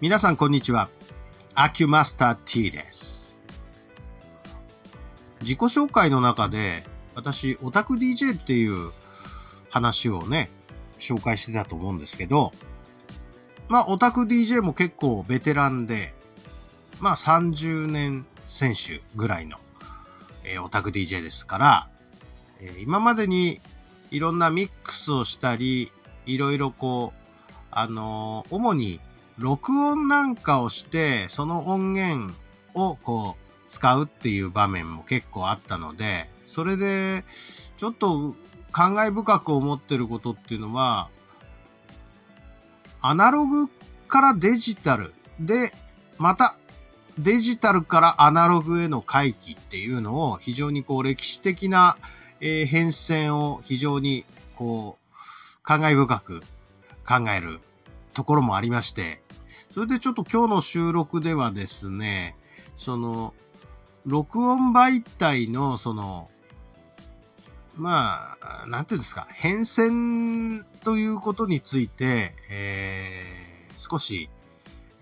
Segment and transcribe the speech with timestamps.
[0.00, 0.88] 皆さんこんにちは。
[1.54, 3.38] アキュマスター T です。
[5.42, 6.84] 自己紹介の中で、
[7.14, 8.92] 私、オタク DJ っていう
[9.68, 10.48] 話をね、
[10.98, 12.52] 紹介してたと思うんですけど、
[13.68, 16.14] まあ、オタク DJ も結構ベテランで、
[16.98, 19.58] まあ、30年選手ぐらいの、
[20.46, 21.90] えー、オタク DJ ですから、
[22.62, 23.58] えー、今までに
[24.10, 25.92] いろんなミックスをしたり、
[26.24, 27.34] いろいろこう、
[27.70, 28.98] あのー、主に
[29.40, 32.34] 録音なんかをして、その音源
[32.74, 37.24] をこう、使うっていう場面も結構あったので、それで、
[37.76, 38.34] ちょっと
[38.70, 41.08] 感慨深く思ってることっていうのは、
[43.00, 43.68] アナログ
[44.08, 45.72] からデジタルで、
[46.18, 46.58] また
[47.18, 51.96] デジタルからアナログへの回帰っていうのを非常にこう歴史的な、
[52.40, 54.26] え、変遷を非常に
[54.56, 56.40] こう感慨深く
[57.06, 57.60] 考える
[58.12, 59.22] ところもありまして、
[59.70, 62.36] それでちょっと今日の収録ではですね、
[62.74, 63.34] その、
[64.06, 66.30] 録音媒体の、その、
[67.76, 74.28] まあ、なんていうんですか、変遷ということについて、えー、少し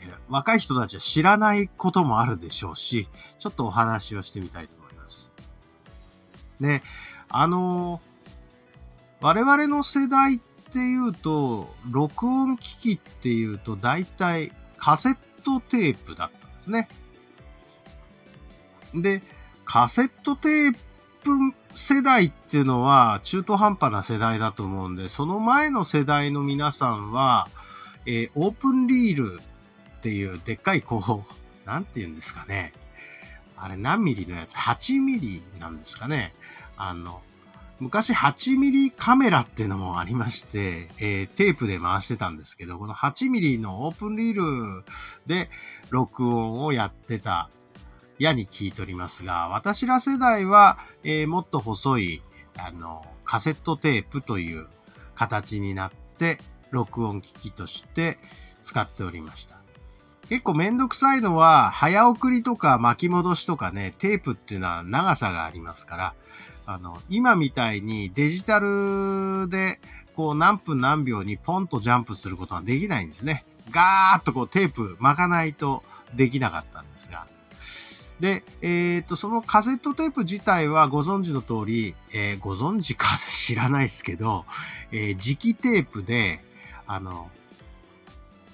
[0.00, 5.32] え、若い人たちは知らないこともあるでしょうし、ちょっとお話をしてみたいと思います。
[6.60, 6.82] で、
[7.28, 8.00] あの、
[9.20, 10.40] 我々の世代っ
[10.76, 16.86] ていうと、録音機器っていうと、大体カセットテープだったんですね。
[18.94, 19.22] で、
[19.64, 21.30] カセットテープ
[21.72, 27.48] 世代っていうのは中途半端な世代だと思うんで、その前の世代の皆さんは、
[28.04, 31.32] えー、オープンリールっていうでっかいこう、
[31.66, 32.74] なんて言うんですかね。
[33.56, 36.34] あれ何ミリのやつ ?8 ミリなんですかね。
[36.76, 37.22] あの、
[37.78, 44.84] 昔8ミリカメラっていうのもありまして、えー、テープで回してたんですけど、この8ミリのオープンリール
[45.26, 45.50] で
[45.90, 47.50] 録音をやってた
[48.18, 52.22] 矢に聞いておりますが、私ら世代は、えー、もっと細い、
[52.56, 54.66] あの、カセットテープという
[55.14, 56.38] 形になって、
[56.70, 58.18] 録音機器として
[58.62, 59.55] 使っておりました。
[60.28, 66.14] 結構めんどくさいのは、早送りとか巻き戻しとかね、テープっていうのは長さがありますから、
[66.66, 69.78] あの、今みたいにデジタルで、
[70.16, 73.44] こう何分何秒にポンとジャンプすることはできないんですね。
[73.70, 75.82] ガーッとこうテープ巻かないと
[76.14, 77.26] できなかったんですが。
[78.18, 84.46] で、えっ、と、そのカセットテープ自体はご存知の通り、えー、ご存知か知らないですけど、
[84.90, 86.40] えー、磁気テープで、
[86.86, 87.30] あの、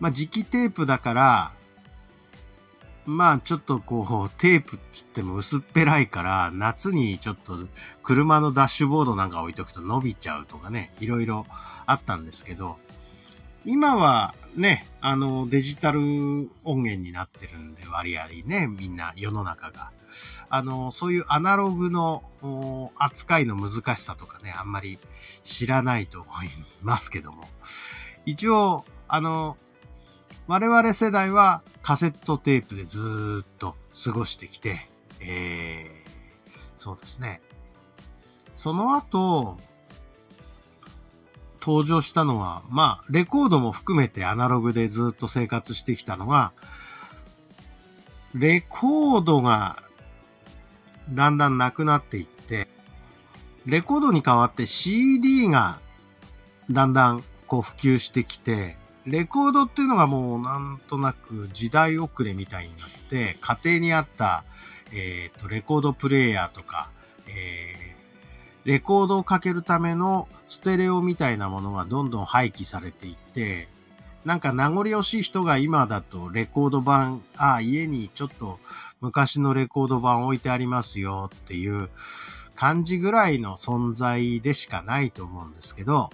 [0.00, 1.52] まあ、磁気テープだから、
[3.06, 7.52] まあちょっとこう、テープっつっても薄っぺらいから、夏にちょっと
[8.02, 11.46] 車のダッシュボードなんか置いとくと伸びちゃうとかね、いろいろ
[11.86, 12.78] あったんですけど、
[13.66, 16.00] 今はね、あの、デジタル
[16.64, 19.90] 音源になってるんで割合ね、みんな世の中が。
[20.48, 22.22] あの、そういうアナログの
[22.96, 24.98] 扱いの難しさとかね、あんまり
[25.42, 26.48] 知らないと思い
[26.82, 27.48] ますけども。
[28.26, 29.56] 一応、あの、
[30.46, 34.76] 我々世代はカセットテープでずっと過ごしてきて、
[35.20, 35.88] えー、
[36.76, 37.40] そうですね。
[38.54, 39.58] その後、
[41.60, 46.52] 登場したのは、まあ、レコードも含めてアナログでずっと生活してきたのが、
[48.34, 49.82] レコードが
[51.10, 52.68] だんだんなくなっていって、
[53.64, 55.80] レコードに代わって CD が
[56.70, 58.76] だんだんこう普及してきて、
[59.06, 64.44] レコードっていうのがもうなんとなく時代遅れみたいになって、家庭にあった、
[64.92, 66.90] え、ー、と、レコードプレイヤーとか、
[67.26, 73.68] えー、レコードをかけるためのステレオみたいなものがどんどん廃棄されていって、
[74.24, 78.58] なんか名残惜しい人が今だとレコード版、ああ、家にちょっと
[79.02, 81.90] 昔のレコード版置いてありますよっていう
[82.54, 86.08] 感じぐらいの存在でしかないと思うんですけど、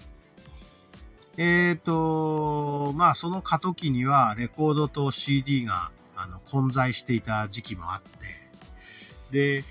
[1.43, 9.65] えっ、ー、と、まあその過渡期にはレコードと CD があの混在していた時期もあって、で、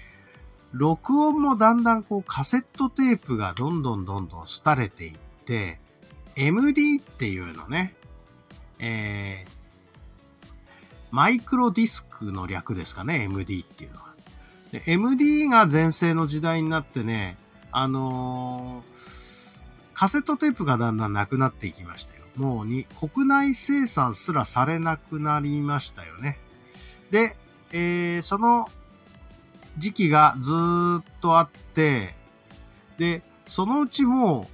[0.72, 5.80] 録音もだんだんこうカセットテープがどんどんどんどん廃れていって、
[6.36, 7.94] MD っていうのね、
[8.80, 9.48] えー、
[11.12, 14.16] マイクロディスクの略ですかね、MD っていうのは。
[14.88, 17.38] MD が全盛の時代になってね、
[17.72, 19.29] あのー
[20.00, 22.22] カセットテープがだんだんなくなっていきましたよ。
[22.38, 26.40] もうに、国内生産すらされなくなりましたよね。
[27.12, 27.36] で、
[27.74, 28.70] えー、その
[29.78, 30.54] 時期がず
[31.02, 32.16] っとあって、
[32.98, 34.48] で、そのうちも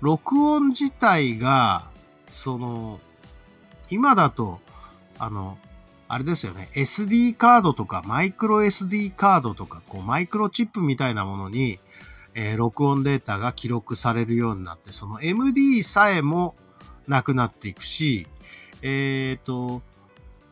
[0.00, 1.90] う、録音自体が、
[2.26, 2.98] その、
[3.90, 4.60] 今だと、
[5.18, 5.58] あの、
[6.08, 11.78] あれですよね、SD カードとかマイクロ SD カードとか、こう、マイクロチップみたいなものに、
[12.38, 16.54] えー、録音データが記録されるようになって、その MD さえも
[17.08, 18.26] なくなっていくし、
[18.82, 19.80] えっ、ー、と、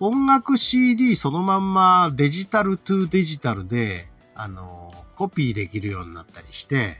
[0.00, 6.96] 音楽 CD そのまんまデジタルトゥデジタルで、あの、コピーできるようになったりして、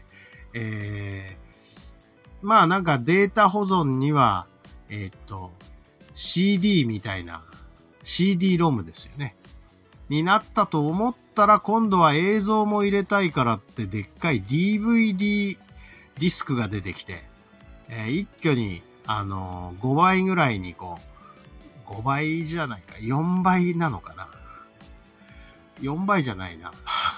[0.53, 1.37] えー、
[2.43, 4.47] まあなんかデータ保存には、
[4.91, 5.51] えっ、ー、と、
[6.13, 7.43] CD みたいな
[8.03, 9.35] CD-ROM ですよね。
[10.15, 17.25] になったと思ったら今度は映像も入れたいからってでっかい DVD ディスクが出てきて、
[17.91, 20.99] えー、一挙にあのー、5倍ぐらいにこ
[21.89, 24.29] う、5倍じゃないか、4倍なのかな。
[25.81, 26.73] 4倍じゃないな。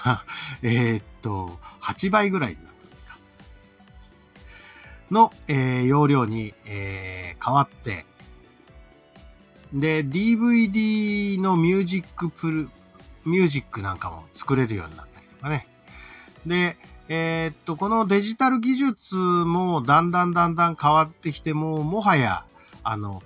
[0.63, 3.19] えっと、8倍ぐらいになったのか。
[5.11, 8.05] の、えー、容量に、えー、変わって、
[9.71, 12.69] で、DVD のミュージックプル、
[13.27, 15.67] ミュージックなんかも作れるようになったりとかね。
[16.45, 16.77] で、
[17.09, 22.45] えー、っと、このデジタル技術もだんだんだんだん変わってきて、ももはや、
[22.83, 23.21] あの、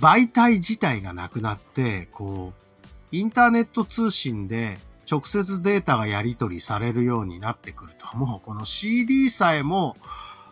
[0.00, 2.62] 媒体自体がなくなって、こう、
[3.10, 4.78] インターネット通信で
[5.10, 9.96] 直接データがやり取りされるようになってくると、もうこの CD さえも、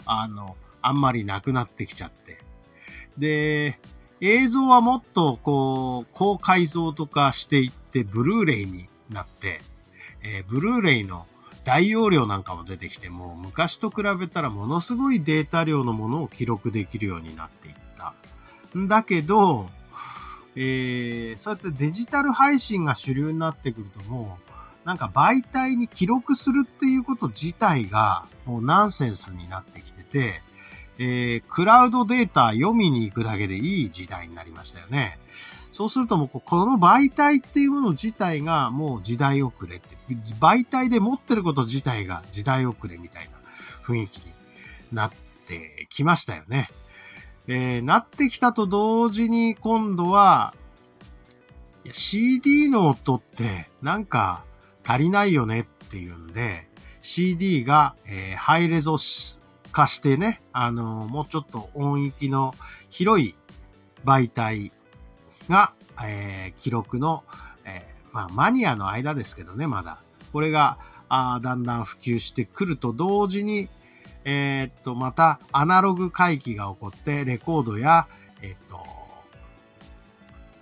[0.04, 2.38] あの、あんまりなくなってきちゃって。
[3.18, 3.78] で、
[4.20, 9.60] 映像はもっとこう、高解像とかしていって、ブルーレイになって、
[10.22, 11.26] えー、ブルーレイの
[11.64, 18.14] 大容量なんかも出てきても、昔と比べたらものすごいデータ量のものを記録できるようになっていった。
[18.78, 19.68] んだけど、
[20.54, 24.38] えー、そうやってデジタル配信が主流になってくるとも
[24.84, 30.40] う、なんか媒体に記録するっていうこと自体がもうナンセンスになってきてて、
[30.98, 35.18] えー、クラウドデータ読みに行くだけでいい時代になりましたよね。
[35.30, 39.96] そうするともうこの媒体っていうもの自体がもう時代遅れって、
[40.40, 43.32] 媒体で持ってること自体が時代遅れみたいな
[43.84, 44.32] 雰囲気に
[44.92, 45.10] なっ
[45.46, 46.68] てきましたよね。
[47.48, 50.54] えー、なってきたと同時に今度は、
[51.92, 54.44] CD の音ってなんか
[54.84, 56.68] 足りないよねっていうんで、
[57.00, 58.96] CD が、えー、ハイレゾ
[59.76, 62.54] 化してね、あの、もうちょっと音域の
[62.88, 63.34] 広い
[64.06, 64.72] 媒体
[65.50, 67.24] が、えー、記録の、
[67.66, 69.98] えー、まあ、マニアの間ですけどね、まだ。
[70.32, 70.78] これが、
[71.10, 73.68] あだんだん普及してくると同時に、
[74.24, 78.08] えー、っと、またアナログ回帰が起こって、レコードや、
[78.40, 78.78] えー、っと、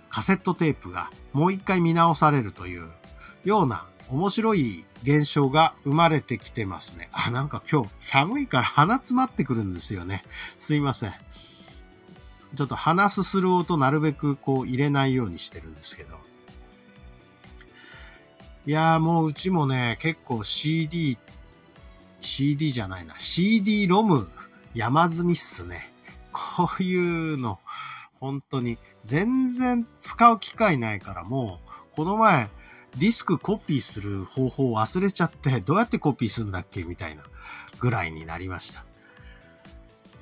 [0.09, 2.83] カセットテープがもう一回見直されるという
[3.45, 7.09] ような面白い現象が生まれてきてますね。
[7.11, 10.23] あ、なんか今日寒いから鼻詰まってくるんですよね。
[10.57, 11.13] すいません。
[12.55, 16.15] ちょっと鼻すする音なるべくこう入れないようにしてるんですけど。
[18.67, 21.17] いやーもううちもね、結構 CD
[22.25, 23.13] CD じゃないな。
[23.17, 24.27] CD ロム
[24.73, 25.89] 山積みっすね。
[26.31, 27.59] こういうの、
[28.13, 31.59] 本当に全然使う機会ないからも
[31.93, 32.49] う、この前、
[32.97, 37.23] ディスクコピーする方法を忘れちゃって、どうやってコピーするんだっけみたいな
[37.79, 38.85] ぐらいになりました。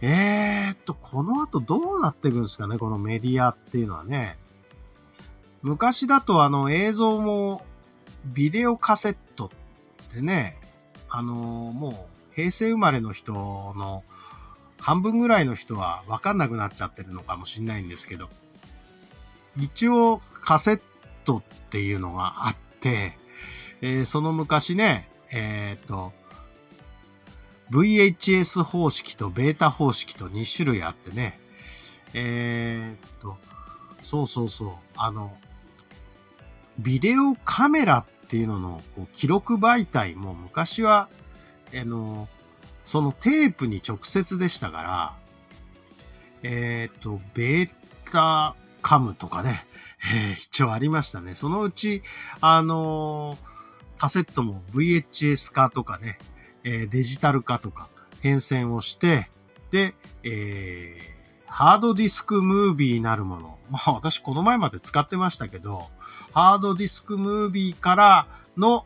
[0.02, 4.38] えーっと、この後どうなっていくんですかねこのメディアっていうのはね。
[5.62, 7.64] 昔だとあの映像も
[8.26, 10.60] ビデオカセットってね、
[11.10, 14.04] あの、もう平成生まれの人の
[14.80, 18.30] 半分ぐらいの人はわかんなくなっちゃってるのかもしれないんですけど、
[19.58, 20.82] 一応カセッ
[21.24, 23.18] トっていうのがあって、
[23.82, 26.14] えー、その昔ね、えっ、と、
[27.72, 31.40] VHS 方式とベータ方式と2種類あってね、
[32.14, 33.38] えっ、と、
[34.02, 35.36] そうそうそう、あの、
[36.80, 41.10] ビデオカメラっていうののこう記録媒体も昔は、
[41.74, 42.28] あの、
[42.86, 47.70] そのテープに直接でしたから、えっ、ー、と、ベー
[48.12, 49.66] タカムとかね、
[50.04, 51.34] えー、一応ありましたね。
[51.34, 52.02] そのうち、
[52.42, 56.18] あのー、カセットも VHS 化とかね、
[56.64, 57.90] えー、デジタル化とか
[58.22, 59.30] 変遷をして、
[59.72, 61.14] で、えー、
[61.46, 63.58] ハードディスクムービーなるもの。
[63.70, 65.88] まあ私この前まで使ってましたけど、
[66.34, 68.86] ハードディスクムービーからの、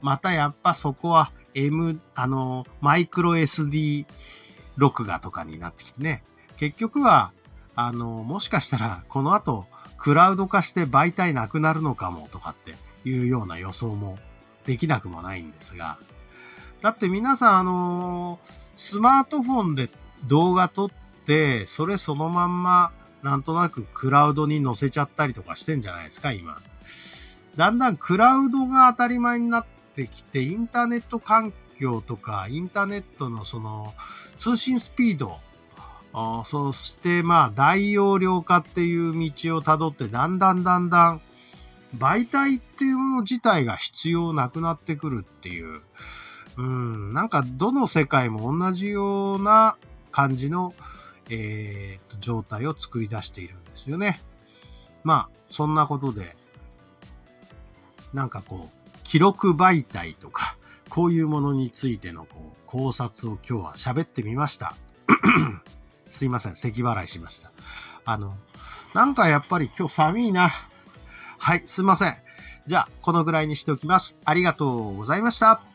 [0.00, 4.06] またやっぱそこは M、あの、マイクロ SD
[4.76, 6.22] 録画とかになってきてね。
[6.56, 7.32] 結局は、
[7.74, 9.66] あの、もしかしたらこの後
[10.04, 12.74] クラウド化して媒体なくなるのかもとかって
[13.08, 14.18] いうような予想も
[14.66, 15.96] できなくもないんですが。
[16.82, 18.38] だって皆さんあの、
[18.76, 19.88] スマートフォンで
[20.26, 20.90] 動画撮っ
[21.24, 22.92] て、それそのまんま
[23.22, 26.60] なんとなくクラウドに載せちゃったりとかしてんじゃないですか、今。
[27.56, 33.94] だんだんクラウドが当たり前になってきて、インターネット環境とか、インターネットのその
[34.36, 35.38] 通信スピード、
[36.44, 41.20] そしてまあ大容量化っていう道をたどって、だんだんだんだん
[41.96, 45.80] 媒体っていうもの自体が必要なくなってくるっていう、
[46.56, 49.76] うん、なんかどの世界も同じような
[50.12, 50.74] 感じの、
[51.30, 54.20] えー、状態を作り出しているんですよね。
[55.02, 56.36] まあ、そんなことで、
[58.12, 60.56] なんかこう、記録媒体とか、
[60.88, 64.76] こういうものについてのこう考察を今日は喋ってみました。
[66.14, 67.50] すいません、咳払いしました。
[68.04, 68.36] あの、
[68.94, 70.48] なんかやっぱり今日寒いな。
[71.38, 72.12] はい、すいません。
[72.66, 74.16] じゃあ、このぐらいにしておきます。
[74.24, 75.73] ありがとうございました。